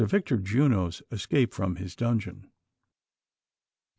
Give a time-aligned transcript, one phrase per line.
[0.03, 2.47] VICTOR JUNO'S ESCAPE FKOM HIS DUNGEON.